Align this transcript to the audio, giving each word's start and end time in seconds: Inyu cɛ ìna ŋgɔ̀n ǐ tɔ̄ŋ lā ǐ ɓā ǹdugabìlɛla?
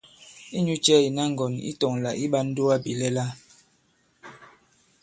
Inyu 0.57 0.75
cɛ 0.85 0.95
ìna 1.07 1.23
ŋgɔ̀n 1.31 1.53
ǐ 1.69 1.71
tɔ̄ŋ 1.79 1.93
lā 2.03 2.11
ǐ 2.21 2.25
ɓā 2.31 2.39
ǹdugabìlɛla? 2.47 3.25